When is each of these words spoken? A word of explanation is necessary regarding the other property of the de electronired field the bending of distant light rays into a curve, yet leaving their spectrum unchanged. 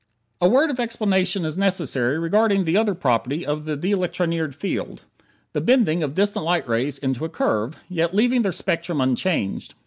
A 0.41 0.49
word 0.49 0.71
of 0.71 0.79
explanation 0.79 1.45
is 1.45 1.59
necessary 1.59 2.17
regarding 2.17 2.63
the 2.63 2.75
other 2.75 2.95
property 2.95 3.45
of 3.45 3.65
the 3.65 3.77
de 3.77 3.91
electronired 3.91 4.55
field 4.55 5.03
the 5.53 5.61
bending 5.61 6.01
of 6.01 6.15
distant 6.15 6.43
light 6.43 6.67
rays 6.67 6.97
into 6.97 7.23
a 7.23 7.29
curve, 7.29 7.77
yet 7.87 8.11
leaving 8.15 8.41
their 8.41 8.51
spectrum 8.51 8.99
unchanged. 8.99 9.75